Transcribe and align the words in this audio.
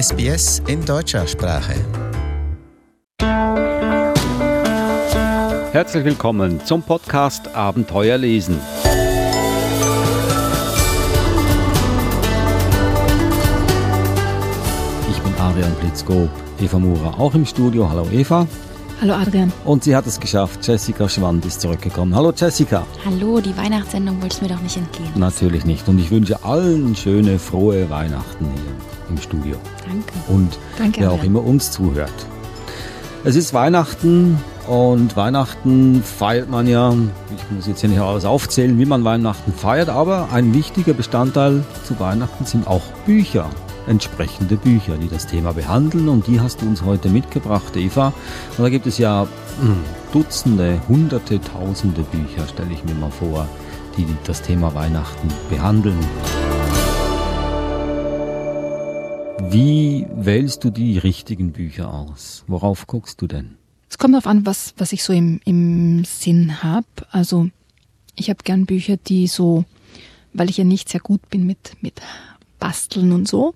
SBS 0.00 0.62
in 0.68 0.84
deutscher 0.84 1.26
Sprache. 1.26 1.74
Herzlich 5.72 6.04
willkommen 6.04 6.64
zum 6.64 6.82
Podcast 6.82 7.52
Abenteuer 7.52 8.16
lesen. 8.16 8.60
Ich 15.10 15.18
bin 15.20 15.34
Adrian 15.40 15.74
Blitzkop, 15.80 16.30
Eva 16.60 16.78
Murer 16.78 17.18
auch 17.18 17.34
im 17.34 17.44
Studio. 17.44 17.90
Hallo 17.90 18.06
Eva. 18.12 18.46
Hallo 19.00 19.14
Adrian. 19.14 19.52
Und 19.64 19.84
sie 19.84 19.94
hat 19.94 20.08
es 20.08 20.18
geschafft. 20.18 20.66
Jessica 20.66 21.08
Schwand 21.08 21.46
ist 21.46 21.60
zurückgekommen. 21.60 22.16
Hallo 22.16 22.32
Jessica. 22.34 22.84
Hallo, 23.04 23.40
die 23.40 23.56
Weihnachtssendung 23.56 24.20
wolltest 24.20 24.40
du 24.40 24.46
mir 24.46 24.54
doch 24.54 24.60
nicht 24.60 24.76
entgehen. 24.76 25.08
Natürlich 25.14 25.64
nicht. 25.64 25.86
Und 25.88 26.00
ich 26.00 26.10
wünsche 26.10 26.42
allen 26.42 26.96
schöne, 26.96 27.38
frohe 27.38 27.88
Weihnachten 27.90 28.46
hier 28.46 29.08
im 29.08 29.16
Studio. 29.22 29.56
Danke. 29.86 30.12
Und 30.26 30.58
Danke, 30.78 31.02
wer 31.02 31.12
auch 31.12 31.22
immer 31.22 31.44
uns 31.44 31.70
zuhört. 31.70 32.12
Es 33.22 33.36
ist 33.36 33.54
Weihnachten 33.54 34.36
und 34.66 35.16
Weihnachten 35.16 36.02
feiert 36.02 36.50
man 36.50 36.66
ja, 36.66 36.92
ich 36.92 37.54
muss 37.54 37.68
jetzt 37.68 37.80
hier 37.80 37.90
nicht 37.90 38.00
alles 38.00 38.24
aufzählen, 38.24 38.78
wie 38.80 38.84
man 38.84 39.04
Weihnachten 39.04 39.52
feiert, 39.52 39.90
aber 39.90 40.28
ein 40.32 40.52
wichtiger 40.54 40.92
Bestandteil 40.92 41.64
zu 41.84 42.00
Weihnachten 42.00 42.46
sind 42.46 42.66
auch 42.66 42.82
Bücher, 43.06 43.48
entsprechende 43.88 44.56
Bücher, 44.56 44.96
die 44.98 45.08
das 45.08 45.26
Thema 45.26 45.52
behandeln 45.52 46.08
und 46.08 46.26
die 46.26 46.40
hast 46.40 46.62
du 46.62 46.66
uns 46.66 46.82
heute 46.82 47.08
mitgebracht, 47.08 47.76
Eva. 47.76 48.12
Und 48.56 48.64
da 48.64 48.68
gibt 48.68 48.86
es 48.86 48.98
ja 48.98 49.26
hm, 49.60 49.76
Dutzende, 50.12 50.80
Hunderte, 50.88 51.40
Tausende 51.40 52.02
Bücher, 52.02 52.46
stelle 52.46 52.72
ich 52.72 52.84
mir 52.84 52.94
mal 52.94 53.10
vor, 53.10 53.48
die 53.96 54.06
das 54.24 54.42
Thema 54.42 54.74
Weihnachten 54.74 55.28
behandeln. 55.50 55.98
Wie 59.50 60.06
wählst 60.14 60.64
du 60.64 60.70
die 60.70 60.98
richtigen 60.98 61.52
Bücher 61.52 61.92
aus? 61.92 62.44
Worauf 62.46 62.86
guckst 62.86 63.20
du 63.22 63.26
denn? 63.26 63.56
Es 63.88 63.96
kommt 63.96 64.14
darauf 64.14 64.26
an, 64.26 64.44
was, 64.44 64.74
was 64.76 64.92
ich 64.92 65.02
so 65.02 65.12
im, 65.12 65.40
im 65.44 66.04
Sinn 66.04 66.62
habe. 66.62 66.86
Also 67.10 67.48
ich 68.14 68.28
habe 68.28 68.44
gern 68.44 68.66
Bücher, 68.66 68.98
die 68.98 69.26
so, 69.26 69.64
weil 70.34 70.50
ich 70.50 70.58
ja 70.58 70.64
nicht 70.64 70.90
sehr 70.90 71.00
gut 71.00 71.30
bin 71.30 71.46
mit, 71.46 71.72
mit 71.80 72.02
Basteln 72.58 73.12
und 73.12 73.26
so, 73.26 73.54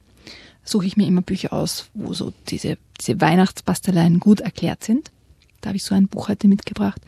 suche 0.64 0.86
ich 0.86 0.96
mir 0.96 1.06
immer 1.06 1.22
Bücher 1.22 1.52
aus, 1.52 1.90
wo 1.94 2.14
so 2.14 2.32
diese, 2.48 2.78
diese 3.00 3.20
Weihnachtsbasteleien 3.20 4.20
gut 4.20 4.40
erklärt 4.40 4.84
sind. 4.84 5.10
Da 5.60 5.68
habe 5.68 5.76
ich 5.76 5.84
so 5.84 5.94
ein 5.94 6.08
Buch 6.08 6.28
heute 6.28 6.48
mitgebracht. 6.48 7.00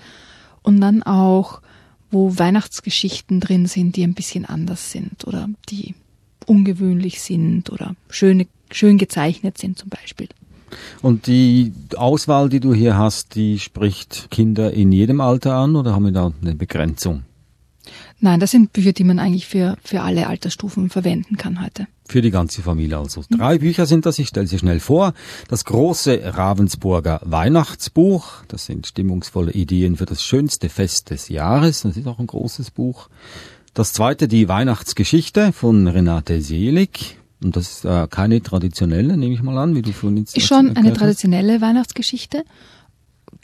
Und 0.62 0.80
dann 0.80 1.02
auch, 1.02 1.60
wo 2.10 2.38
Weihnachtsgeschichten 2.38 3.40
drin 3.40 3.66
sind, 3.66 3.96
die 3.96 4.04
ein 4.04 4.14
bisschen 4.14 4.44
anders 4.44 4.90
sind 4.90 5.26
oder 5.26 5.48
die 5.68 5.94
ungewöhnlich 6.46 7.20
sind 7.20 7.70
oder 7.70 7.96
schöne, 8.08 8.46
schön 8.70 8.98
gezeichnet 8.98 9.58
sind 9.58 9.78
zum 9.78 9.88
Beispiel. 9.88 10.28
Und 11.02 11.26
die 11.26 11.72
Auswahl, 11.96 12.48
die 12.48 12.60
du 12.60 12.74
hier 12.74 12.96
hast, 12.96 13.34
die 13.34 13.58
spricht 13.58 14.30
Kinder 14.30 14.72
in 14.72 14.90
jedem 14.92 15.20
Alter 15.20 15.54
an 15.54 15.76
oder 15.76 15.94
haben 15.94 16.04
wir 16.06 16.12
da 16.12 16.32
eine 16.42 16.54
Begrenzung? 16.54 17.24
Nein, 18.24 18.40
das 18.40 18.52
sind 18.52 18.72
Bücher, 18.72 18.94
die 18.94 19.04
man 19.04 19.18
eigentlich 19.18 19.46
für, 19.46 19.76
für 19.84 20.00
alle 20.00 20.28
Altersstufen 20.28 20.88
verwenden 20.88 21.36
kann 21.36 21.62
heute. 21.62 21.86
Für 22.08 22.22
die 22.22 22.30
ganze 22.30 22.62
Familie 22.62 22.96
also. 22.96 23.22
Drei 23.28 23.58
Bücher 23.58 23.84
sind 23.84 24.06
das, 24.06 24.18
ich 24.18 24.28
stelle 24.28 24.46
sie 24.46 24.58
schnell 24.58 24.80
vor. 24.80 25.12
Das 25.48 25.66
große 25.66 26.22
Ravensburger 26.24 27.20
Weihnachtsbuch, 27.22 28.42
das 28.48 28.64
sind 28.64 28.86
stimmungsvolle 28.86 29.52
Ideen 29.52 29.96
für 29.96 30.06
das 30.06 30.22
schönste 30.22 30.70
Fest 30.70 31.10
des 31.10 31.28
Jahres, 31.28 31.82
das 31.82 31.98
ist 31.98 32.06
auch 32.06 32.18
ein 32.18 32.26
großes 32.26 32.70
Buch. 32.70 33.10
Das 33.74 33.92
zweite, 33.92 34.26
die 34.26 34.48
Weihnachtsgeschichte 34.48 35.52
von 35.52 35.86
Renate 35.86 36.40
Selig. 36.40 37.18
Und 37.42 37.56
das 37.56 37.70
ist 37.70 37.84
äh, 37.84 38.08
keine 38.08 38.40
traditionelle, 38.40 39.18
nehme 39.18 39.34
ich 39.34 39.42
mal 39.42 39.58
an, 39.58 39.74
wie 39.74 39.82
du 39.82 39.92
vorhin 39.92 40.16
jetzt 40.16 40.34
Ist 40.34 40.46
schon 40.46 40.74
eine 40.78 40.94
traditionelle 40.94 41.60
Weihnachtsgeschichte. 41.60 42.44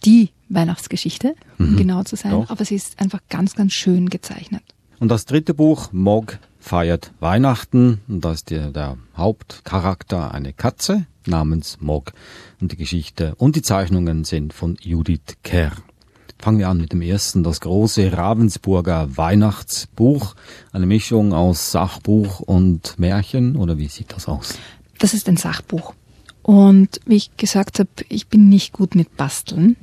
Die 0.07 0.31
Weihnachtsgeschichte, 0.49 1.35
um 1.59 1.73
Mhm, 1.73 1.77
genau 1.77 2.03
zu 2.03 2.17
sein. 2.17 2.33
doch. 2.33 2.49
Aber 2.49 2.65
sie 2.65 2.77
ist 2.77 2.99
einfach 2.99 3.21
ganz, 3.29 3.55
ganz 3.55 3.75
schön 3.75 4.09
gezeichnet. 4.09 4.63
Und 5.01 5.09
das 5.09 5.25
dritte 5.25 5.55
Buch, 5.55 5.93
Mog 5.93 6.39
feiert 6.59 7.13
Weihnachten. 7.21 8.03
Und 8.07 8.23
da 8.23 8.33
ist 8.33 8.51
der, 8.51 8.71
der 8.71 8.99
Hauptcharakter 9.17 10.33
eine 10.35 10.53
Katze 10.53 11.07
namens 11.25 11.79
Mog. 11.81 12.13
Und 12.61 12.73
die 12.73 12.77
Geschichte 12.77 13.35
und 13.37 13.57
die 13.57 13.63
Zeichnungen 13.63 14.25
sind 14.25 14.53
von 14.53 14.77
Judith 14.79 15.39
Kerr. 15.43 15.73
Fangen 16.39 16.59
wir 16.59 16.69
an 16.69 16.79
mit 16.79 16.93
dem 16.93 17.01
ersten, 17.01 17.43
das 17.43 17.61
große 17.63 18.13
Ravensburger 18.13 19.17
Weihnachtsbuch. 19.17 20.35
Eine 20.71 20.85
Mischung 20.85 21.33
aus 21.33 21.73
Sachbuch 21.73 22.41
und 22.41 22.99
Märchen, 22.99 23.57
oder 23.57 23.79
wie 23.79 23.89
sieht 23.89 24.13
das 24.13 24.29
aus? 24.29 24.59
Das 24.99 25.15
ist 25.15 25.31
ein 25.31 25.39
Sachbuch. 25.39 25.95
Und 26.43 27.01
wie 27.07 27.17
ich 27.17 27.37
gesagt 27.39 27.79
habe, 27.79 27.89
ich 28.11 28.29
bin 28.29 28.51
nicht 28.51 28.75
gut 28.75 28.95
mit 28.95 29.17
Basteln. 29.17 29.77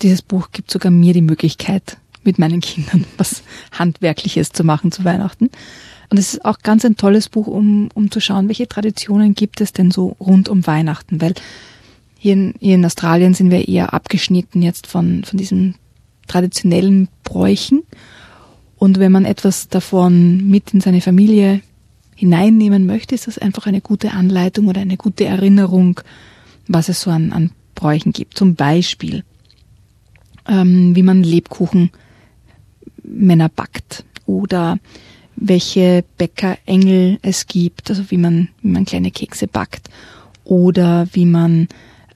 Dieses 0.00 0.22
Buch 0.22 0.52
gibt 0.52 0.70
sogar 0.70 0.90
mir 0.90 1.12
die 1.12 1.22
Möglichkeit, 1.22 1.98
mit 2.28 2.38
meinen 2.38 2.60
Kindern 2.60 3.06
was 3.16 3.42
Handwerkliches 3.72 4.52
zu 4.52 4.62
machen 4.62 4.92
zu 4.92 5.04
Weihnachten. 5.04 5.50
Und 6.10 6.18
es 6.18 6.34
ist 6.34 6.44
auch 6.44 6.58
ganz 6.60 6.84
ein 6.84 6.96
tolles 6.96 7.28
Buch, 7.28 7.46
um, 7.46 7.88
um 7.94 8.10
zu 8.10 8.20
schauen, 8.20 8.48
welche 8.48 8.68
Traditionen 8.68 9.34
gibt 9.34 9.60
es 9.60 9.72
denn 9.72 9.90
so 9.90 10.16
rund 10.20 10.48
um 10.48 10.66
Weihnachten. 10.66 11.20
Weil 11.20 11.34
hier 12.18 12.34
in, 12.34 12.54
hier 12.60 12.74
in 12.74 12.84
Australien 12.84 13.34
sind 13.34 13.50
wir 13.50 13.66
eher 13.66 13.92
abgeschnitten 13.94 14.62
jetzt 14.62 14.86
von, 14.86 15.24
von 15.24 15.38
diesen 15.38 15.74
traditionellen 16.26 17.08
Bräuchen. 17.24 17.82
Und 18.76 18.98
wenn 18.98 19.12
man 19.12 19.24
etwas 19.24 19.68
davon 19.68 20.48
mit 20.48 20.72
in 20.72 20.80
seine 20.80 21.00
Familie 21.00 21.62
hineinnehmen 22.14 22.86
möchte, 22.86 23.14
ist 23.14 23.26
das 23.26 23.38
einfach 23.38 23.66
eine 23.66 23.80
gute 23.80 24.12
Anleitung 24.12 24.68
oder 24.68 24.80
eine 24.80 24.96
gute 24.96 25.24
Erinnerung, 25.24 26.00
was 26.66 26.88
es 26.88 27.00
so 27.00 27.10
an, 27.10 27.32
an 27.32 27.50
Bräuchen 27.74 28.12
gibt. 28.12 28.36
Zum 28.36 28.54
Beispiel, 28.54 29.24
ähm, 30.48 30.96
wie 30.96 31.02
man 31.02 31.22
Lebkuchen 31.22 31.90
Männer 33.10 33.48
backt 33.48 34.04
oder 34.26 34.78
welche 35.36 36.04
Bäckerengel 36.16 37.18
es 37.22 37.46
gibt, 37.46 37.90
also 37.90 38.10
wie 38.10 38.18
man, 38.18 38.48
wie 38.62 38.68
man 38.68 38.84
kleine 38.84 39.10
Kekse 39.10 39.46
backt 39.46 39.88
oder 40.44 41.06
wie 41.12 41.26
man 41.26 41.68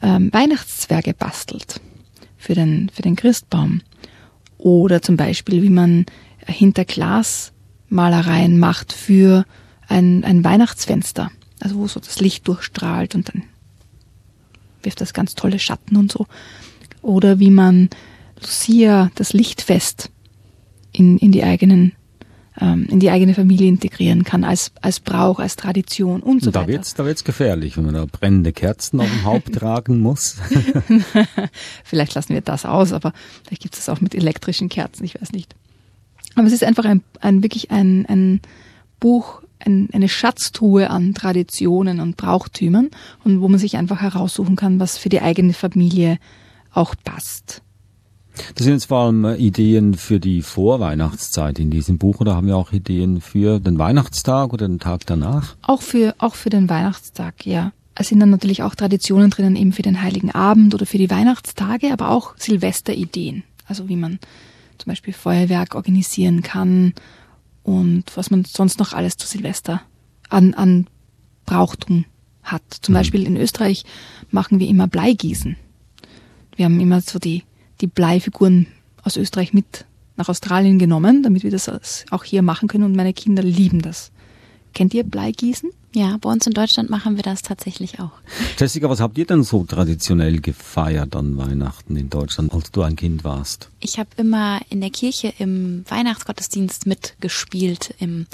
ähm, 0.02 0.32
Weihnachtszwerge 0.32 1.14
bastelt 1.14 1.81
für 2.36 2.54
den, 2.54 2.91
für 2.92 3.02
den 3.02 3.16
Christbaum 3.16 3.82
oder 4.58 5.02
zum 5.02 5.16
Beispiel, 5.16 5.62
wie 5.62 5.70
man 5.70 6.06
hinter 6.47 6.84
Glasmalereien 6.84 8.58
macht 8.58 8.92
für 8.92 9.44
ein, 9.88 10.25
ein 10.25 10.44
Weihnachtsfenster, 10.44 11.31
also 11.60 11.76
wo 11.76 11.86
so 11.86 12.00
das 12.00 12.20
Licht 12.20 12.48
durchstrahlt 12.48 13.14
und 13.14 13.28
dann 13.28 13.44
wirft 14.82 15.00
das 15.00 15.14
ganz 15.14 15.34
tolle 15.34 15.58
Schatten 15.58 15.97
und 15.97 16.10
so. 16.10 16.26
Oder 17.02 17.38
wie 17.38 17.50
man 17.50 17.91
Lucia, 18.41 19.10
das 19.14 19.32
Lichtfest, 19.32 20.10
in, 20.92 21.19
in 21.19 21.32
die 21.32 21.42
eigenen 21.42 21.92
ähm, 22.60 22.86
in 22.91 23.00
die 23.00 23.10
eigene 23.10 23.34
Familie 23.34 23.69
integrieren 23.69 24.25
kann, 24.25 24.44
als, 24.44 24.72
als 24.82 25.00
Brauch, 25.00 25.38
als 25.38 25.56
Tradition 25.56 26.20
und 26.20 26.42
so 26.42 26.50
da 26.50 26.60
weiter. 26.60 26.72
wird's, 26.72 26.94
da 26.94 27.06
wird's 27.06 27.25
gefährlich, 27.25 27.76
wenn 27.76 27.86
man 27.86 27.94
da 27.94 28.04
brennende 28.04 28.53
Kerzen 28.53 29.00
auf 29.00 29.08
dem 29.08 29.25
Haupt 29.25 29.52
tragen 29.54 30.00
muss. 30.00 30.36
Vielleicht 31.84 32.14
lassen 32.14 32.34
wir 32.34 32.42
das 32.42 32.66
aus, 32.66 32.92
aber 32.92 33.12
vielleicht 33.44 33.62
gibt 33.62 33.75
es 33.75 33.84
das 33.84 33.88
auch 33.88 34.00
mit 34.00 34.14
elektrischen 34.14 34.69
Kerzen, 34.69 35.04
ich 35.04 35.20
weiß 35.20 35.32
nicht. 35.32 35.54
Aber 36.34 36.47
es 36.47 36.52
ist 36.52 36.64
einfach 36.64 36.84
ein, 36.84 37.02
ein 37.20 37.42
wirklich 37.42 37.70
ein, 37.70 38.06
ein 38.06 38.41
Buch, 39.00 39.42
ein, 39.58 39.88
eine 39.92 40.08
Schatztruhe 40.08 40.91
an 40.91 41.14
Traditionen 41.14 42.00
und 42.00 42.16
Brauchtümern 42.16 42.91
und 43.25 43.41
wo 43.41 43.48
man 43.48 43.58
sich 43.58 43.76
einfach 43.76 44.00
heraussuchen 44.00 44.56
kann, 44.56 44.81
was 44.81 44.98
für 44.98 45.08
die 45.08 45.20
eigene 45.20 45.52
Familie 45.52 46.19
auch 46.72 46.94
passt. 47.02 47.62
Das 48.54 48.65
sind 48.65 48.75
jetzt 48.75 48.87
vor 48.87 49.00
allem 49.00 49.25
äh, 49.25 49.37
Ideen 49.37 49.94
für 49.94 50.20
die 50.20 50.43
Vorweihnachtszeit 50.43 51.59
in 51.59 51.70
diesem 51.70 51.98
Buch 51.98 52.20
oder 52.20 52.34
haben 52.34 52.47
wir 52.47 52.56
auch 52.56 52.72
Ideen 52.72 53.20
für 53.20 53.60
den 53.60 53.78
Weihnachtstag 53.78 54.52
oder 54.52 54.67
den 54.67 54.79
Tag 54.79 55.06
danach? 55.06 55.56
Auch 55.62 55.82
für, 55.82 56.14
auch 56.19 56.34
für 56.34 56.50
den 56.50 56.69
Weihnachtstag, 56.69 57.46
ja. 57.46 57.73
Es 57.94 58.08
sind 58.08 58.20
dann 58.20 58.31
natürlich 58.31 58.62
auch 58.62 58.75
Traditionen 58.75 59.31
drinnen 59.31 59.55
eben 59.55 59.73
für 59.73 59.82
den 59.82 60.00
Heiligen 60.00 60.31
Abend 60.31 60.75
oder 60.75 60.87
für 60.87 60.96
die 60.96 61.11
Weihnachtstage, 61.11 61.93
aber 61.93 62.08
auch 62.08 62.34
Silvesterideen. 62.38 63.43
Also 63.67 63.88
wie 63.88 63.96
man 63.96 64.19
zum 64.78 64.90
Beispiel 64.90 65.12
Feuerwerk 65.12 65.75
organisieren 65.75 66.43
kann 66.43 66.94
und 67.62 68.05
was 68.17 68.31
man 68.31 68.44
sonst 68.44 68.78
noch 68.78 68.94
alles 68.94 69.17
zu 69.17 69.26
Silvester 69.26 69.82
an, 70.31 70.55
an 70.55 70.87
Brauchtum 71.44 72.06
hat. 72.43 72.62
Zum 72.81 72.94
Beispiel 72.94 73.26
in 73.26 73.37
Österreich 73.37 73.85
machen 74.31 74.58
wir 74.58 74.69
immer 74.69 74.88
Bleigießen. 74.88 75.56
Wir 76.56 76.64
haben 76.64 76.81
immer 76.81 77.00
so 77.00 77.19
die, 77.19 77.44
die 77.82 77.87
Bleifiguren 77.88 78.67
aus 79.02 79.17
Österreich 79.17 79.52
mit 79.52 79.84
nach 80.17 80.29
Australien 80.29 80.79
genommen, 80.79 81.23
damit 81.23 81.43
wir 81.43 81.50
das 81.50 81.69
auch 82.11 82.25
hier 82.25 82.43
machen 82.43 82.69
können 82.69 82.84
und 82.84 82.96
meine 82.96 83.12
Kinder 83.12 83.43
lieben 83.43 83.82
das. 83.82 84.12
Kennt 84.73 84.94
ihr 84.94 85.05
Bleigießen? 85.05 85.70
Ja, 85.94 86.17
bei 86.19 86.31
uns 86.31 86.46
in 86.46 86.55
Deutschland 86.55 86.88
machen 86.88 87.17
wir 87.17 87.23
das 87.23 87.43
tatsächlich 87.43 88.00
auch. 88.00 88.12
Jessica, 88.58 88.88
was 88.88 89.00
habt 89.00 89.19
ihr 89.19 89.26
denn 89.26 89.43
so 89.43 89.64
traditionell 89.64 90.40
gefeiert 90.40 91.14
an 91.14 91.37
Weihnachten 91.37 91.96
in 91.96 92.08
Deutschland, 92.08 92.55
als 92.55 92.70
du 92.70 92.81
ein 92.81 92.96
Kind 92.96 93.25
warst? 93.25 93.69
Ich 93.81 93.99
habe 93.99 94.08
immer 94.17 94.61
in 94.70 94.81
der 94.81 94.88
Kirche 94.88 95.35
im 95.38 95.85
Weihnachtsgottesdienst 95.88 96.87
mitgespielt, 96.87 97.94
im 97.99 98.26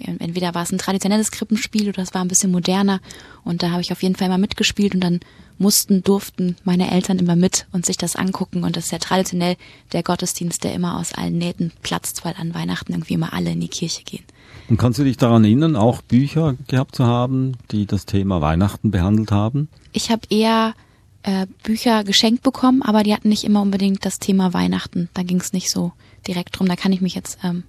Entweder 0.00 0.54
war 0.54 0.62
es 0.62 0.72
ein 0.72 0.78
traditionelles 0.78 1.30
Krippenspiel 1.30 1.88
oder 1.88 2.02
es 2.02 2.14
war 2.14 2.22
ein 2.22 2.28
bisschen 2.28 2.50
moderner. 2.50 3.00
Und 3.44 3.62
da 3.62 3.70
habe 3.70 3.82
ich 3.82 3.92
auf 3.92 4.02
jeden 4.02 4.16
Fall 4.16 4.28
immer 4.28 4.38
mitgespielt 4.38 4.94
und 4.94 5.00
dann 5.00 5.20
mussten, 5.58 6.02
durften 6.02 6.56
meine 6.64 6.90
Eltern 6.90 7.18
immer 7.18 7.36
mit 7.36 7.66
und 7.72 7.84
sich 7.84 7.96
das 7.96 8.16
angucken. 8.16 8.64
Und 8.64 8.76
das 8.76 8.86
ist 8.86 8.92
ja 8.92 8.98
traditionell 8.98 9.56
der 9.92 10.02
Gottesdienst, 10.02 10.64
der 10.64 10.74
immer 10.74 10.98
aus 10.98 11.12
allen 11.12 11.36
Nähten 11.38 11.72
platzt, 11.82 12.24
weil 12.24 12.34
an 12.38 12.54
Weihnachten 12.54 12.92
irgendwie 12.92 13.14
immer 13.14 13.32
alle 13.32 13.50
in 13.50 13.60
die 13.60 13.68
Kirche 13.68 14.02
gehen. 14.02 14.24
Und 14.68 14.78
kannst 14.78 14.98
du 14.98 15.04
dich 15.04 15.16
daran 15.16 15.44
erinnern, 15.44 15.76
auch 15.76 16.00
Bücher 16.00 16.56
gehabt 16.66 16.96
zu 16.96 17.04
haben, 17.04 17.56
die 17.70 17.86
das 17.86 18.06
Thema 18.06 18.40
Weihnachten 18.40 18.90
behandelt 18.90 19.32
haben? 19.32 19.68
Ich 19.92 20.10
habe 20.10 20.22
eher 20.30 20.74
äh, 21.22 21.46
Bücher 21.62 22.04
geschenkt 22.04 22.42
bekommen, 22.42 22.80
aber 22.82 23.02
die 23.02 23.12
hatten 23.12 23.28
nicht 23.28 23.44
immer 23.44 23.62
unbedingt 23.62 24.04
das 24.06 24.18
Thema 24.18 24.54
Weihnachten. 24.54 25.08
Da 25.12 25.22
ging 25.22 25.40
es 25.40 25.52
nicht 25.52 25.70
so 25.70 25.92
direkt 26.26 26.58
drum. 26.58 26.68
Da 26.68 26.76
kann 26.76 26.92
ich 26.92 27.00
mich 27.00 27.14
jetzt 27.14 27.38
ähm, 27.44 27.64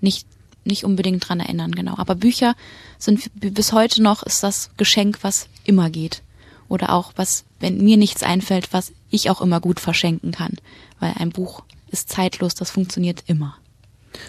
nicht 0.00 0.26
nicht 0.64 0.84
unbedingt 0.84 1.28
dran 1.28 1.40
erinnern, 1.40 1.72
genau. 1.72 1.94
Aber 1.96 2.14
Bücher 2.14 2.54
sind 2.98 3.30
bis 3.34 3.72
heute 3.72 4.02
noch 4.02 4.22
ist 4.22 4.42
das 4.42 4.70
Geschenk, 4.76 5.18
was 5.22 5.48
immer 5.64 5.90
geht. 5.90 6.22
Oder 6.68 6.92
auch 6.92 7.12
was, 7.16 7.44
wenn 7.60 7.82
mir 7.82 7.96
nichts 7.96 8.22
einfällt, 8.22 8.72
was 8.72 8.92
ich 9.10 9.28
auch 9.30 9.40
immer 9.40 9.60
gut 9.60 9.80
verschenken 9.80 10.32
kann. 10.32 10.56
Weil 11.00 11.14
ein 11.18 11.30
Buch 11.30 11.62
ist 11.90 12.08
zeitlos, 12.08 12.54
das 12.54 12.70
funktioniert 12.70 13.24
immer. 13.26 13.56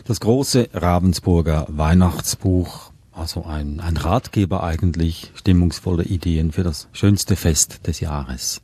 Das 0.05 0.19
große 0.19 0.69
Ravensburger 0.73 1.67
Weihnachtsbuch, 1.69 2.91
also 3.11 3.45
ein, 3.45 3.79
ein 3.79 3.97
Ratgeber 3.97 4.63
eigentlich, 4.63 5.31
stimmungsvolle 5.35 6.03
Ideen 6.03 6.51
für 6.51 6.63
das 6.63 6.87
schönste 6.93 7.35
Fest 7.35 7.87
des 7.87 7.99
Jahres. 7.99 8.61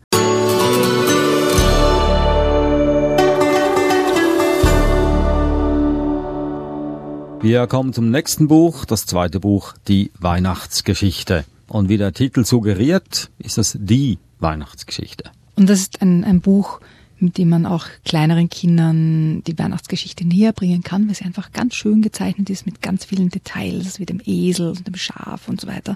Wir 7.41 7.67
kommen 7.67 7.93
zum 7.93 8.11
nächsten 8.11 8.49
Buch, 8.49 8.83
das 8.83 9.05
zweite 9.05 9.39
Buch, 9.39 9.73
die 9.87 10.11
Weihnachtsgeschichte. 10.19 11.45
Und 11.67 11.87
wie 11.87 11.97
der 11.97 12.13
Titel 12.13 12.43
suggeriert, 12.43 13.31
ist 13.39 13.57
das 13.57 13.77
die 13.79 14.17
Weihnachtsgeschichte. 14.39 15.31
Und 15.55 15.69
das 15.69 15.79
ist 15.79 16.01
ein, 16.01 16.25
ein 16.25 16.41
Buch, 16.41 16.81
mit 17.17 17.37
dem 17.37 17.47
man 17.49 17.65
auch 17.65 17.85
kleineren 18.03 18.49
Kindern 18.49 19.41
die 19.45 19.57
Weihnachtsgeschichte 19.57 20.27
näher 20.27 20.51
bringen 20.51 20.83
kann, 20.83 21.07
weil 21.07 21.15
sie 21.15 21.23
einfach 21.23 21.53
ganz 21.53 21.75
schön 21.75 22.01
gezeichnet 22.01 22.49
ist 22.49 22.65
mit 22.65 22.81
ganz 22.81 23.05
vielen 23.05 23.29
Details, 23.29 23.99
wie 23.99 24.05
dem 24.05 24.21
Esel 24.25 24.69
und 24.69 24.85
dem 24.85 24.95
Schaf 24.95 25.47
und 25.47 25.61
so 25.61 25.67
weiter. 25.67 25.95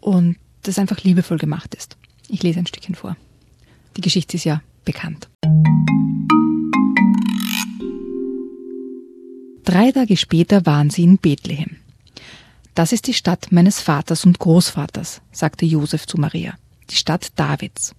Und 0.00 0.36
das 0.62 0.78
einfach 0.78 1.02
liebevoll 1.02 1.38
gemacht 1.38 1.74
ist. 1.74 1.98
Ich 2.28 2.42
lese 2.42 2.60
ein 2.60 2.66
Stückchen 2.66 2.94
vor. 2.94 3.16
Die 3.98 4.00
Geschichte 4.00 4.38
ist 4.38 4.44
ja 4.44 4.62
bekannt. 4.86 5.28
Drei 9.64 9.92
Tage 9.92 10.18
später 10.18 10.66
waren 10.66 10.90
sie 10.90 11.04
in 11.04 11.16
Bethlehem. 11.16 11.76
Das 12.74 12.92
ist 12.92 13.06
die 13.06 13.14
Stadt 13.14 13.50
meines 13.50 13.80
Vaters 13.80 14.26
und 14.26 14.38
Großvaters, 14.38 15.22
sagte 15.32 15.64
Josef 15.64 16.06
zu 16.06 16.18
Maria, 16.18 16.54
die 16.90 16.96
Stadt 16.96 17.32
Davids. 17.36 17.94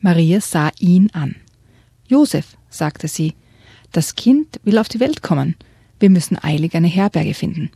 Maria 0.00 0.40
sah 0.40 0.72
ihn 0.80 1.10
an. 1.12 1.36
Josef, 2.08 2.56
sagte 2.70 3.06
sie, 3.06 3.34
das 3.92 4.16
Kind 4.16 4.60
will 4.64 4.78
auf 4.78 4.88
die 4.88 4.98
Welt 4.98 5.22
kommen. 5.22 5.54
Wir 6.00 6.10
müssen 6.10 6.42
eilig 6.42 6.74
eine 6.74 6.88
Herberge 6.88 7.34
finden. 7.34 7.70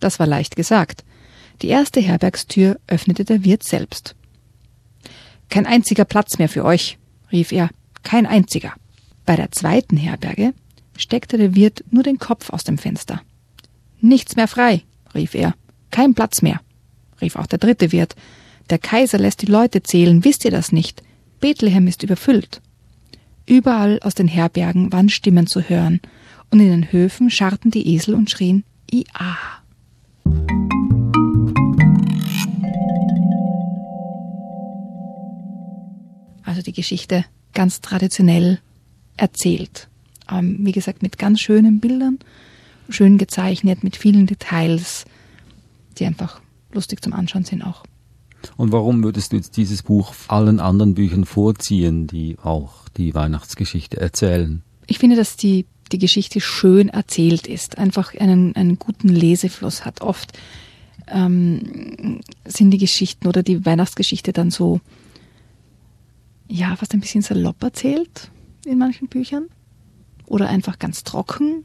Das 0.00 0.18
war 0.18 0.26
leicht 0.26 0.56
gesagt. 0.56 1.04
Die 1.62 1.68
erste 1.68 2.00
Herbergstür 2.00 2.80
öffnete 2.88 3.24
der 3.24 3.44
Wirt 3.44 3.62
selbst. 3.62 4.16
Kein 5.48 5.66
einziger 5.66 6.04
Platz 6.04 6.38
mehr 6.38 6.48
für 6.48 6.64
euch, 6.64 6.98
rief 7.30 7.52
er, 7.52 7.70
kein 8.02 8.26
einziger. 8.26 8.72
Bei 9.26 9.36
der 9.36 9.52
zweiten 9.52 9.96
Herberge 9.96 10.54
steckte 11.02 11.36
der 11.36 11.54
Wirt 11.54 11.84
nur 11.90 12.02
den 12.02 12.18
Kopf 12.18 12.50
aus 12.50 12.64
dem 12.64 12.78
Fenster. 12.78 13.20
Nichts 14.00 14.36
mehr 14.36 14.48
frei, 14.48 14.82
rief 15.14 15.34
er. 15.34 15.54
Kein 15.90 16.14
Platz 16.14 16.40
mehr, 16.40 16.60
rief 17.20 17.36
auch 17.36 17.46
der 17.46 17.58
dritte 17.58 17.92
Wirt. 17.92 18.14
Der 18.70 18.78
Kaiser 18.78 19.18
lässt 19.18 19.42
die 19.42 19.46
Leute 19.46 19.82
zählen, 19.82 20.24
wisst 20.24 20.44
ihr 20.44 20.50
das 20.50 20.72
nicht? 20.72 21.02
Bethlehem 21.40 21.86
ist 21.86 22.02
überfüllt. 22.02 22.62
Überall 23.44 23.98
aus 24.00 24.14
den 24.14 24.28
Herbergen 24.28 24.92
waren 24.92 25.08
Stimmen 25.08 25.46
zu 25.46 25.60
hören, 25.62 26.00
und 26.50 26.60
in 26.60 26.68
den 26.68 26.92
Höfen 26.92 27.30
scharrten 27.30 27.70
die 27.70 27.94
Esel 27.94 28.14
und 28.14 28.30
schrien 28.30 28.62
Ia. 28.90 29.38
Also 36.44 36.60
die 36.62 36.74
Geschichte 36.74 37.24
ganz 37.54 37.80
traditionell 37.80 38.60
erzählt 39.16 39.88
ähm, 40.32 40.58
wie 40.60 40.72
gesagt, 40.72 41.02
mit 41.02 41.18
ganz 41.18 41.40
schönen 41.40 41.80
Bildern, 41.80 42.18
schön 42.88 43.18
gezeichnet, 43.18 43.84
mit 43.84 43.96
vielen 43.96 44.26
Details, 44.26 45.04
die 45.98 46.06
einfach 46.06 46.40
lustig 46.72 47.02
zum 47.02 47.12
Anschauen 47.12 47.44
sind 47.44 47.62
auch. 47.62 47.84
Und 48.56 48.72
warum 48.72 49.04
würdest 49.04 49.32
du 49.32 49.36
jetzt 49.36 49.56
dieses 49.56 49.82
Buch 49.82 50.14
allen 50.28 50.58
anderen 50.58 50.94
Büchern 50.94 51.24
vorziehen, 51.24 52.06
die 52.06 52.36
auch 52.42 52.88
die 52.96 53.14
Weihnachtsgeschichte 53.14 54.00
erzählen? 54.00 54.62
Ich 54.86 54.98
finde, 54.98 55.16
dass 55.16 55.36
die, 55.36 55.66
die 55.92 55.98
Geschichte 55.98 56.40
schön 56.40 56.88
erzählt 56.88 57.46
ist, 57.46 57.78
einfach 57.78 58.14
einen, 58.16 58.56
einen 58.56 58.78
guten 58.78 59.08
Lesefluss 59.08 59.84
hat. 59.84 60.00
Oft 60.00 60.36
ähm, 61.06 62.20
sind 62.44 62.70
die 62.72 62.78
Geschichten 62.78 63.28
oder 63.28 63.42
die 63.42 63.64
Weihnachtsgeschichte 63.64 64.32
dann 64.32 64.50
so, 64.50 64.80
ja, 66.48 66.74
fast 66.74 66.94
ein 66.94 67.00
bisschen 67.00 67.22
salopp 67.22 67.62
erzählt 67.62 68.30
in 68.64 68.78
manchen 68.78 69.08
Büchern 69.08 69.46
oder 70.26 70.48
einfach 70.48 70.78
ganz 70.78 71.04
trocken. 71.04 71.64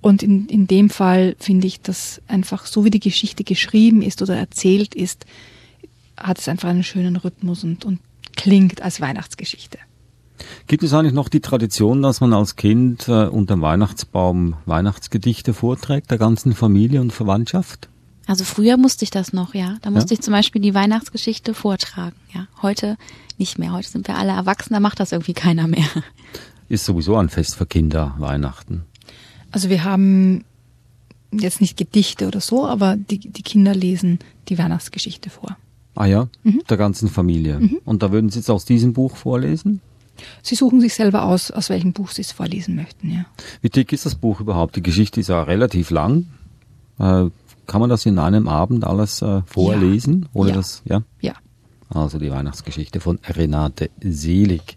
Und 0.00 0.22
in, 0.22 0.46
in 0.46 0.66
dem 0.66 0.88
Fall 0.88 1.36
finde 1.38 1.66
ich, 1.66 1.80
dass 1.80 2.22
einfach 2.26 2.66
so 2.66 2.84
wie 2.84 2.90
die 2.90 3.00
Geschichte 3.00 3.44
geschrieben 3.44 4.02
ist 4.02 4.22
oder 4.22 4.36
erzählt 4.36 4.94
ist, 4.94 5.26
hat 6.16 6.38
es 6.38 6.48
einfach 6.48 6.68
einen 6.68 6.84
schönen 6.84 7.16
Rhythmus 7.16 7.64
und, 7.64 7.84
und 7.84 8.00
klingt 8.36 8.82
als 8.82 9.00
Weihnachtsgeschichte. 9.00 9.78
Gibt 10.66 10.82
es 10.82 10.94
eigentlich 10.94 11.12
noch 11.12 11.28
die 11.28 11.40
Tradition, 11.40 12.00
dass 12.00 12.20
man 12.20 12.32
als 12.32 12.56
Kind 12.56 13.08
äh, 13.08 13.26
unter 13.26 13.56
dem 13.56 13.62
Weihnachtsbaum 13.62 14.56
Weihnachtsgedichte 14.64 15.52
vorträgt, 15.52 16.10
der 16.10 16.18
ganzen 16.18 16.54
Familie 16.54 17.02
und 17.02 17.12
Verwandtschaft? 17.12 17.88
Also 18.26 18.44
früher 18.44 18.76
musste 18.76 19.04
ich 19.04 19.10
das 19.10 19.32
noch, 19.32 19.54
ja. 19.54 19.76
Da 19.82 19.90
musste 19.90 20.14
ja? 20.14 20.18
ich 20.18 20.24
zum 20.24 20.32
Beispiel 20.32 20.62
die 20.62 20.74
Weihnachtsgeschichte 20.74 21.52
vortragen, 21.52 22.16
ja. 22.32 22.46
Heute 22.62 22.96
nicht 23.36 23.58
mehr. 23.58 23.72
Heute 23.72 23.88
sind 23.88 24.08
wir 24.08 24.16
alle 24.16 24.32
erwachsen, 24.32 24.72
da 24.72 24.80
macht 24.80 25.00
das 25.00 25.12
irgendwie 25.12 25.34
keiner 25.34 25.66
mehr 25.66 25.84
ist 26.70 26.84
sowieso 26.84 27.16
ein 27.16 27.28
Fest 27.28 27.56
für 27.56 27.66
Kinder, 27.66 28.14
Weihnachten. 28.18 28.84
Also 29.50 29.68
wir 29.68 29.84
haben 29.84 30.44
jetzt 31.32 31.60
nicht 31.60 31.76
Gedichte 31.76 32.28
oder 32.28 32.40
so, 32.40 32.66
aber 32.66 32.96
die, 32.96 33.18
die 33.18 33.42
Kinder 33.42 33.74
lesen 33.74 34.20
die 34.48 34.56
Weihnachtsgeschichte 34.56 35.30
vor. 35.30 35.56
Ah 35.96 36.06
ja, 36.06 36.28
mhm. 36.44 36.62
der 36.70 36.76
ganzen 36.76 37.08
Familie. 37.08 37.58
Mhm. 37.58 37.80
Und 37.84 38.02
da 38.02 38.12
würden 38.12 38.30
Sie 38.30 38.38
jetzt 38.38 38.50
aus 38.50 38.64
diesem 38.64 38.92
Buch 38.92 39.16
vorlesen? 39.16 39.80
Sie 40.42 40.54
suchen 40.54 40.80
sich 40.80 40.94
selber 40.94 41.24
aus, 41.24 41.50
aus 41.50 41.70
welchem 41.70 41.92
Buch 41.92 42.10
Sie 42.10 42.22
es 42.22 42.30
vorlesen 42.30 42.76
möchten, 42.76 43.10
ja. 43.10 43.24
Wie 43.60 43.68
dick 43.68 43.92
ist 43.92 44.06
das 44.06 44.14
Buch 44.14 44.40
überhaupt? 44.40 44.76
Die 44.76 44.82
Geschichte 44.82 45.18
ist 45.20 45.28
ja 45.28 45.42
relativ 45.42 45.90
lang. 45.90 46.26
Äh, 46.98 47.26
kann 47.66 47.80
man 47.80 47.90
das 47.90 48.06
in 48.06 48.18
einem 48.18 48.46
Abend 48.46 48.84
alles 48.84 49.22
äh, 49.22 49.42
vorlesen? 49.46 50.22
Ja. 50.22 50.28
Oder 50.34 50.50
ja. 50.50 50.56
das, 50.56 50.82
ja? 50.84 51.02
Ja 51.20 51.34
also 51.90 52.18
die 52.18 52.30
Weihnachtsgeschichte 52.30 53.00
von 53.00 53.18
Renate 53.26 53.90
Selig. 54.00 54.76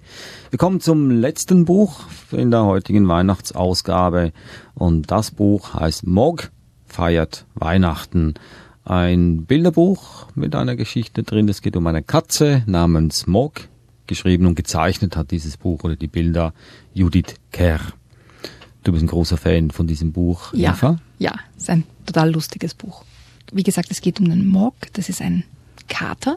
Wir 0.50 0.58
kommen 0.58 0.82
zum 0.82 1.12
letzten 1.12 1.66
Buch 1.66 2.02
in 2.32 2.52
der 2.52 2.66
heutigen 2.66 3.08
Weihnachtsausgabe 3.08 4.34
und 4.74 5.12
das 5.12 5.32
Buch 5.32 5.76
heißt 5.76 6.08
Mog 6.08 6.52
feiert 6.88 7.46
Weihnachten. 7.56 8.34
Ein 8.86 9.46
Bilderbuch 9.46 10.28
mit 10.36 10.56
einer 10.56 10.76
Geschichte 10.76 11.24
drin. 11.24 11.48
Es 11.50 11.62
geht 11.62 11.76
um 11.76 11.88
eine 11.88 12.04
Katze 12.04 12.64
namens 12.66 13.28
Mog. 13.28 13.68
Geschrieben 14.06 14.46
und 14.46 14.56
gezeichnet 14.56 15.16
hat 15.16 15.32
dieses 15.32 15.56
Buch 15.56 15.84
oder 15.84 15.96
die 15.96 16.08
Bilder 16.08 16.54
Judith 16.94 17.36
Kerr. 17.52 17.80
Du 18.84 18.92
bist 18.92 19.04
ein 19.04 19.08
großer 19.08 19.38
Fan 19.38 19.72
von 19.72 19.88
diesem 19.88 20.12
Buch, 20.12 20.54
ja, 20.54 20.74
Eva? 20.74 21.00
Ja, 21.18 21.34
es 21.56 21.64
ist 21.64 21.70
ein 21.70 21.86
total 22.06 22.32
lustiges 22.32 22.74
Buch. 22.74 23.06
Wie 23.54 23.64
gesagt, 23.64 23.90
es 23.92 24.02
geht 24.02 24.20
um 24.20 24.28
den 24.28 24.46
Mog. 24.48 24.76
Das 24.92 25.08
ist 25.08 25.22
ein 25.22 25.46
Kater, 25.88 26.36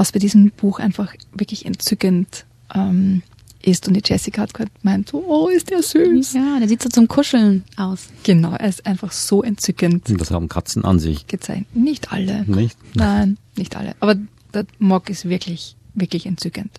was 0.00 0.12
bei 0.12 0.18
diesem 0.18 0.50
Buch 0.50 0.78
einfach 0.78 1.14
wirklich 1.34 1.66
entzückend 1.66 2.46
ähm, 2.74 3.20
ist. 3.60 3.86
Und 3.86 3.92
die 3.92 4.02
Jessica 4.02 4.40
hat 4.40 4.54
gerade 4.54 4.70
gemeint, 4.80 5.10
so, 5.10 5.22
oh, 5.28 5.48
ist 5.48 5.68
der 5.68 5.82
süß. 5.82 6.32
Ja, 6.32 6.58
der 6.58 6.68
sieht 6.68 6.82
so 6.82 6.88
zum 6.88 7.06
Kuscheln 7.06 7.64
aus. 7.76 8.08
Genau, 8.22 8.52
er 8.52 8.66
ist 8.66 8.86
einfach 8.86 9.12
so 9.12 9.42
entzückend. 9.42 10.08
Und 10.08 10.18
das 10.18 10.30
haben 10.30 10.48
Katzen 10.48 10.86
an 10.86 10.98
sich. 10.98 11.26
Gezeichnet. 11.26 11.76
Nicht 11.76 12.12
alle. 12.12 12.46
Nicht? 12.46 12.78
Nein, 12.94 13.36
nicht 13.58 13.76
alle. 13.76 13.94
Aber 14.00 14.16
der 14.54 14.64
Mock 14.78 15.10
ist 15.10 15.28
wirklich, 15.28 15.76
wirklich 15.92 16.24
entzückend. 16.24 16.70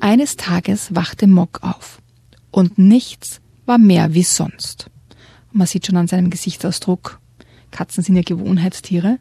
Eines 0.00 0.34
Tages 0.34 0.92
wachte 0.92 1.28
Mock 1.28 1.60
auf 1.62 2.02
und 2.50 2.78
nichts 2.78 3.40
war 3.64 3.78
mehr 3.78 4.12
wie 4.12 4.24
sonst. 4.24 4.90
Man 5.52 5.68
sieht 5.68 5.86
schon 5.86 5.96
an 5.96 6.08
seinem 6.08 6.30
Gesichtsausdruck, 6.30 7.20
Katzen 7.72 8.04
sind 8.04 8.14
ja 8.14 8.22
Gewohnheitstiere. 8.22 9.18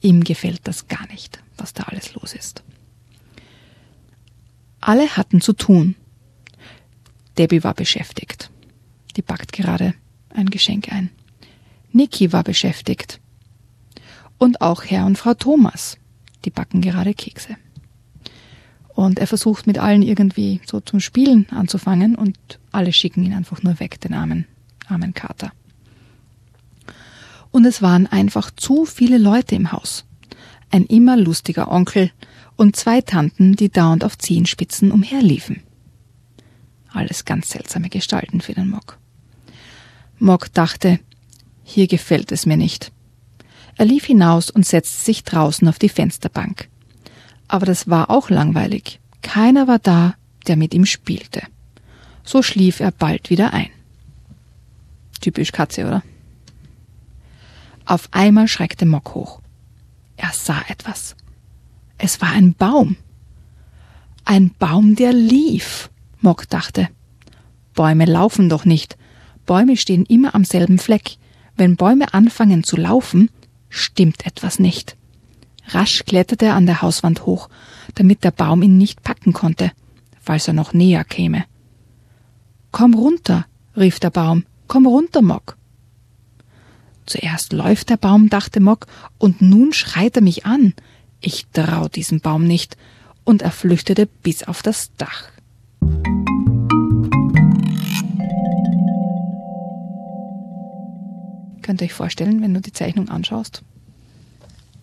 Ihm 0.00 0.22
gefällt 0.22 0.60
das 0.64 0.86
gar 0.86 1.06
nicht, 1.08 1.42
was 1.56 1.72
da 1.72 1.84
alles 1.84 2.14
los 2.14 2.32
ist. 2.34 2.62
Alle 4.80 5.16
hatten 5.16 5.40
zu 5.40 5.52
tun. 5.52 5.96
Debbie 7.36 7.64
war 7.64 7.74
beschäftigt. 7.74 8.50
die 9.16 9.22
packt 9.22 9.52
gerade 9.52 9.94
ein 10.28 10.50
Geschenk 10.50 10.92
ein. 10.92 11.10
Niki 11.90 12.32
war 12.32 12.44
beschäftigt. 12.44 13.20
Und 14.38 14.60
auch 14.60 14.84
Herr 14.84 15.06
und 15.06 15.16
Frau 15.16 15.32
Thomas, 15.34 15.96
die 16.44 16.50
backen 16.50 16.82
gerade 16.82 17.14
Kekse. 17.14 17.56
Und 18.88 19.18
er 19.18 19.26
versucht 19.26 19.66
mit 19.66 19.78
allen 19.78 20.02
irgendwie 20.02 20.60
so 20.66 20.80
zum 20.80 21.00
Spielen 21.00 21.48
anzufangen 21.50 22.14
und 22.14 22.38
alle 22.72 22.92
schicken 22.92 23.24
ihn 23.24 23.32
einfach 23.32 23.62
nur 23.62 23.80
weg, 23.80 24.00
den 24.00 24.14
armen, 24.14 24.46
armen 24.86 25.14
Kater. 25.14 25.52
Und 27.56 27.64
es 27.64 27.80
waren 27.80 28.06
einfach 28.06 28.50
zu 28.50 28.84
viele 28.84 29.16
Leute 29.16 29.54
im 29.54 29.72
Haus. 29.72 30.04
Ein 30.70 30.84
immer 30.84 31.16
lustiger 31.16 31.72
Onkel 31.72 32.10
und 32.54 32.76
zwei 32.76 33.00
Tanten, 33.00 33.56
die 33.56 33.70
dauernd 33.70 34.04
auf 34.04 34.18
Zehenspitzen 34.18 34.92
umherliefen. 34.92 35.62
Alles 36.92 37.24
ganz 37.24 37.48
seltsame 37.48 37.88
Gestalten 37.88 38.42
für 38.42 38.52
den 38.52 38.68
Mock. 38.68 38.98
Mock 40.18 40.52
dachte, 40.52 41.00
hier 41.64 41.86
gefällt 41.86 42.30
es 42.30 42.44
mir 42.44 42.58
nicht. 42.58 42.92
Er 43.76 43.86
lief 43.86 44.04
hinaus 44.04 44.50
und 44.50 44.66
setzte 44.66 45.02
sich 45.02 45.24
draußen 45.24 45.66
auf 45.66 45.78
die 45.78 45.88
Fensterbank. 45.88 46.68
Aber 47.48 47.64
das 47.64 47.88
war 47.88 48.10
auch 48.10 48.28
langweilig. 48.28 49.00
Keiner 49.22 49.66
war 49.66 49.78
da, 49.78 50.14
der 50.46 50.56
mit 50.56 50.74
ihm 50.74 50.84
spielte. 50.84 51.40
So 52.22 52.42
schlief 52.42 52.80
er 52.80 52.90
bald 52.90 53.30
wieder 53.30 53.54
ein. 53.54 53.70
Typisch 55.22 55.52
Katze, 55.52 55.86
oder? 55.86 56.02
Auf 57.86 58.08
einmal 58.10 58.48
schreckte 58.48 58.84
Mock 58.84 59.14
hoch. 59.14 59.40
Er 60.16 60.32
sah 60.32 60.60
etwas. 60.68 61.14
Es 61.98 62.20
war 62.20 62.30
ein 62.30 62.52
Baum. 62.52 62.96
Ein 64.24 64.50
Baum, 64.58 64.96
der 64.96 65.12
lief. 65.12 65.88
Mock 66.20 66.48
dachte. 66.48 66.88
Bäume 67.74 68.04
laufen 68.04 68.48
doch 68.48 68.64
nicht. 68.64 68.96
Bäume 69.46 69.76
stehen 69.76 70.04
immer 70.04 70.34
am 70.34 70.44
selben 70.44 70.78
Fleck. 70.78 71.16
Wenn 71.54 71.76
Bäume 71.76 72.12
anfangen 72.12 72.64
zu 72.64 72.76
laufen, 72.76 73.30
stimmt 73.68 74.26
etwas 74.26 74.58
nicht. 74.58 74.96
Rasch 75.68 76.04
kletterte 76.04 76.46
er 76.46 76.54
an 76.54 76.66
der 76.66 76.82
Hauswand 76.82 77.24
hoch, 77.24 77.48
damit 77.94 78.24
der 78.24 78.32
Baum 78.32 78.62
ihn 78.62 78.78
nicht 78.78 79.04
packen 79.04 79.32
konnte, 79.32 79.70
falls 80.20 80.48
er 80.48 80.54
noch 80.54 80.72
näher 80.72 81.04
käme. 81.04 81.44
Komm 82.72 82.94
runter, 82.94 83.46
rief 83.76 84.00
der 84.00 84.10
Baum, 84.10 84.44
komm 84.66 84.86
runter, 84.86 85.22
Mock. 85.22 85.56
Zuerst 87.06 87.52
läuft 87.52 87.90
der 87.90 87.96
Baum, 87.96 88.28
dachte 88.28 88.60
Mock, 88.60 88.86
und 89.18 89.40
nun 89.40 89.72
schreit 89.72 90.16
er 90.16 90.22
mich 90.22 90.44
an. 90.44 90.74
Ich 91.20 91.46
trau 91.52 91.88
diesem 91.88 92.20
Baum 92.20 92.46
nicht, 92.46 92.76
und 93.24 93.42
er 93.42 93.52
flüchtete 93.52 94.06
bis 94.06 94.42
auf 94.42 94.62
das 94.62 94.90
Dach. 94.96 95.30
Könnt 101.62 101.80
ihr 101.80 101.86
euch 101.86 101.92
vorstellen, 101.92 102.42
wenn 102.42 102.54
du 102.54 102.60
die 102.60 102.72
Zeichnung 102.72 103.08
anschaust? 103.08 103.62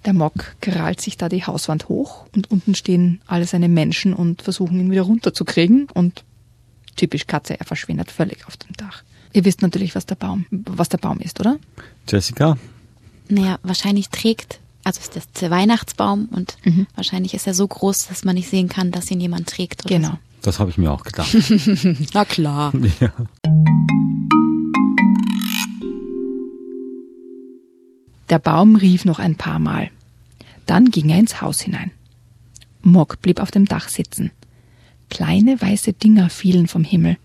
Der 0.05 0.13
Mock 0.13 0.55
krallt 0.59 0.99
sich 0.99 1.15
da 1.15 1.29
die 1.29 1.45
Hauswand 1.45 1.87
hoch 1.87 2.25
und 2.35 2.51
unten 2.51 2.75
stehen 2.75 3.21
alle 3.25 3.45
seine 3.45 3.69
Menschen 3.69 4.13
und 4.13 4.41
versuchen 4.41 4.79
ihn 4.79 4.91
wieder 4.91 5.03
runterzukriegen 5.03 5.87
und 5.93 6.25
typisch 6.97 7.25
Katze, 7.25 7.57
er 7.57 7.65
verschwindet 7.65 8.11
völlig 8.11 8.45
auf 8.45 8.57
dem 8.57 8.73
Dach. 8.75 9.03
Ihr 9.33 9.45
wisst 9.45 9.61
natürlich, 9.61 9.95
was 9.95 10.05
der 10.05 10.15
Baum, 10.15 10.45
was 10.51 10.89
der 10.89 10.99
Baum 10.99 11.19
ist, 11.19 11.39
oder? 11.39 11.57
Jessica? 12.07 12.57
Naja, 13.29 13.57
wahrscheinlich 13.63 14.09
trägt, 14.09 14.59
also 14.83 14.99
ist 14.99 15.15
das 15.15 15.31
der 15.31 15.49
Weihnachtsbaum 15.49 16.27
und 16.31 16.57
Mhm. 16.63 16.85
wahrscheinlich 16.95 17.33
ist 17.33 17.47
er 17.47 17.53
so 17.55 17.67
groß, 17.67 18.07
dass 18.07 18.23
man 18.25 18.35
nicht 18.35 18.49
sehen 18.49 18.69
kann, 18.69 18.91
dass 18.91 19.09
ihn 19.09 19.19
jemand 19.19 19.47
trägt. 19.49 19.85
Oder 19.85 19.95
Genau. 19.95 20.19
Das 20.43 20.59
habe 20.59 20.69
ich 20.69 20.77
mir 20.77 20.91
auch 20.91 21.03
gedacht. 21.03 21.31
So. 21.31 21.95
Na 22.13 22.25
klar. 22.25 22.73
ja. 22.99 23.11
Der 28.29 28.39
Baum 28.39 28.75
rief 28.75 29.05
noch 29.05 29.19
ein 29.19 29.35
paar 29.35 29.59
Mal. 29.59 29.89
Dann 30.65 30.91
ging 30.91 31.09
er 31.09 31.19
ins 31.19 31.41
Haus 31.41 31.61
hinein. 31.61 31.91
Mock 32.81 33.21
blieb 33.21 33.39
auf 33.39 33.51
dem 33.51 33.65
Dach 33.65 33.89
sitzen. 33.89 34.31
Kleine 35.09 35.61
weiße 35.61 35.93
Dinger 35.93 36.29
fielen 36.29 36.67
vom 36.67 36.83
Himmel. 36.83 37.17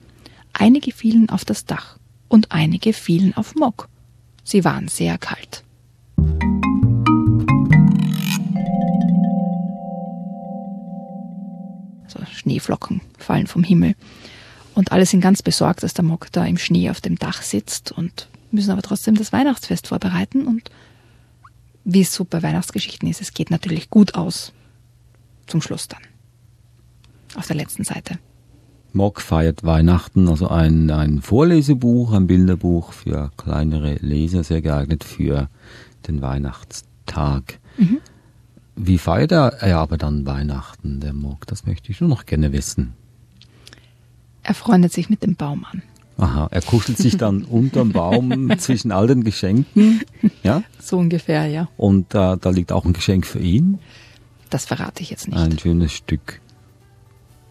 Einige 0.60 0.90
fielen 0.90 1.30
auf 1.30 1.44
das 1.44 1.66
Dach 1.66 1.98
und 2.26 2.50
einige 2.50 2.92
fielen 2.92 3.32
auf 3.36 3.54
Mock. 3.54 3.88
Sie 4.42 4.64
waren 4.64 4.88
sehr 4.88 5.16
kalt. 5.16 5.62
So 12.08 12.18
Schneeflocken 12.32 13.02
fallen 13.16 13.46
vom 13.46 13.62
Himmel. 13.62 13.94
Und 14.74 14.90
alle 14.90 15.06
sind 15.06 15.20
ganz 15.20 15.42
besorgt, 15.42 15.84
dass 15.84 15.94
der 15.94 16.04
Mock 16.04 16.32
da 16.32 16.44
im 16.44 16.58
Schnee 16.58 16.90
auf 16.90 17.00
dem 17.00 17.16
Dach 17.16 17.42
sitzt 17.42 17.92
und 17.92 18.28
müssen 18.50 18.72
aber 18.72 18.82
trotzdem 18.82 19.14
das 19.14 19.32
Weihnachtsfest 19.32 19.86
vorbereiten. 19.86 20.44
Und 20.44 20.72
wie 21.84 22.00
es 22.00 22.12
so 22.12 22.24
bei 22.24 22.42
Weihnachtsgeschichten 22.42 23.08
ist, 23.08 23.20
es 23.20 23.32
geht 23.32 23.52
natürlich 23.52 23.90
gut 23.90 24.16
aus. 24.16 24.52
Zum 25.46 25.62
Schluss 25.62 25.86
dann. 25.86 26.02
Auf 27.36 27.46
der 27.46 27.56
letzten 27.56 27.84
Seite. 27.84 28.18
Mock 28.92 29.20
feiert 29.20 29.64
Weihnachten, 29.64 30.28
also 30.28 30.48
ein, 30.48 30.90
ein 30.90 31.20
Vorlesebuch, 31.20 32.12
ein 32.12 32.26
Bilderbuch 32.26 32.92
für 32.92 33.30
kleinere 33.36 33.94
Leser, 34.00 34.42
sehr 34.44 34.62
geeignet 34.62 35.04
für 35.04 35.48
den 36.06 36.22
Weihnachtstag. 36.22 37.58
Wie 38.76 38.98
feiert 38.98 39.32
er 39.32 39.52
er 39.60 39.78
aber 39.78 39.98
dann 39.98 40.26
Weihnachten, 40.26 41.00
der 41.00 41.12
Mock? 41.12 41.46
Das 41.46 41.66
möchte 41.66 41.92
ich 41.92 42.00
nur 42.00 42.08
noch 42.10 42.26
gerne 42.26 42.52
wissen. 42.52 42.94
Er 44.42 44.54
freundet 44.54 44.92
sich 44.92 45.10
mit 45.10 45.22
dem 45.22 45.36
Baum 45.36 45.66
an. 45.70 45.82
Aha, 46.16 46.48
er 46.50 46.62
kuschelt 46.62 46.98
sich 46.98 47.16
dann 47.16 47.42
unterm 47.44 47.92
Baum 47.92 48.50
zwischen 48.58 48.90
all 48.90 49.06
den 49.06 49.22
Geschenken, 49.22 50.00
ja? 50.42 50.62
So 50.80 50.98
ungefähr, 50.98 51.46
ja. 51.46 51.68
Und 51.76 52.14
äh, 52.14 52.36
da 52.36 52.50
liegt 52.50 52.72
auch 52.72 52.84
ein 52.84 52.92
Geschenk 52.94 53.26
für 53.26 53.38
ihn, 53.38 53.78
Das 54.50 54.64
verrate 54.64 55.02
ich 55.02 55.10
jetzt 55.10 55.28
nicht. 55.28 55.36
ein 55.38 55.58
schönes 55.58 55.92
Stück 55.92 56.40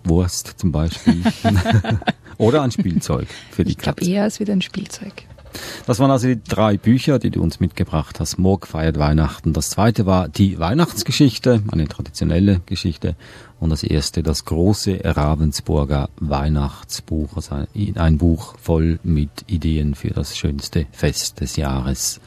Wurst 0.09 0.55
zum 0.57 0.71
Beispiel. 0.71 1.23
Oder 2.37 2.61
ein 2.61 2.71
Spielzeug 2.71 3.27
für 3.51 3.63
die 3.63 3.71
ich 3.71 3.77
glaube 3.77 3.99
Katze. 3.99 4.11
eher, 4.11 4.25
es 4.25 4.39
wird 4.39 4.49
ein 4.49 4.61
Spielzeug. 4.61 5.25
Das 5.85 5.99
waren 5.99 6.11
also 6.11 6.27
die 6.27 6.43
drei 6.43 6.77
Bücher, 6.77 7.19
die 7.19 7.29
du 7.29 7.41
uns 7.41 7.59
mitgebracht 7.59 8.19
hast. 8.19 8.37
Morg 8.37 8.67
feiert 8.67 8.99
Weihnachten. 8.99 9.53
Das 9.53 9.69
zweite 9.69 10.05
war 10.05 10.29
die 10.29 10.59
Weihnachtsgeschichte, 10.59 11.63
eine 11.71 11.87
traditionelle 11.87 12.61
Geschichte. 12.65 13.15
Und 13.59 13.71
das 13.71 13.83
erste, 13.83 14.21
das 14.23 14.45
große 14.45 14.99
Ravensburger 15.03 16.09
Weihnachtsbuch, 16.19 17.35
also 17.35 17.65
ein 17.95 18.17
Buch 18.17 18.55
voll 18.59 18.99
mit 19.03 19.29
Ideen 19.47 19.95
für 19.95 20.09
das 20.09 20.37
schönste 20.37 20.85
Fest 20.91 21.41
des 21.41 21.55
Jahres. 21.55 22.19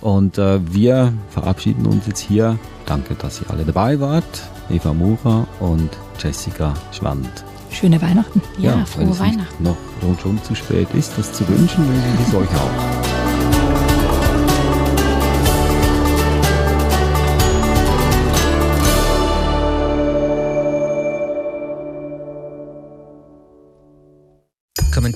Und 0.00 0.38
äh, 0.38 0.60
wir 0.72 1.12
verabschieden 1.30 1.86
uns 1.86 2.06
jetzt 2.06 2.20
hier. 2.20 2.58
Danke, 2.86 3.14
dass 3.14 3.40
ihr 3.40 3.50
alle 3.50 3.64
dabei 3.64 4.00
wart. 4.00 4.24
Eva 4.70 4.92
Murer 4.92 5.46
und 5.60 5.90
Jessica 6.18 6.74
Schwand. 6.92 7.44
Schöne 7.70 8.00
Weihnachten. 8.00 8.40
Ja, 8.58 8.76
wenn 8.76 8.86
frohe 8.86 9.18
Weihnachten. 9.18 9.64
noch 9.64 9.76
rundum 10.02 10.42
zu 10.42 10.54
spät 10.54 10.88
ist, 10.94 11.12
das 11.16 11.32
zu 11.32 11.46
wünschen, 11.48 11.88
wünsche 11.88 12.08
ich 12.20 12.28
es 12.28 12.34
euch 12.34 12.48
auch. 12.48 13.23